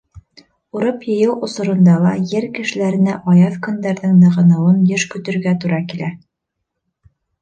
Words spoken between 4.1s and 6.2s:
нығыныуын йыш көтөргә тура килә.